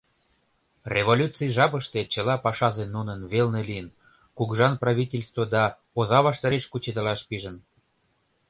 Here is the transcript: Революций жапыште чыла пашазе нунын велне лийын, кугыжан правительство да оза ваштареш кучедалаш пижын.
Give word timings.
Революций 0.95 1.49
жапыште 1.57 1.99
чыла 2.13 2.35
пашазе 2.45 2.85
нунын 2.95 3.19
велне 3.31 3.61
лийын, 3.69 3.87
кугыжан 4.37 4.73
правительство 4.83 5.43
да 5.53 5.63
оза 5.99 6.19
ваштареш 6.27 6.63
кучедалаш 6.71 7.21
пижын. 7.29 7.57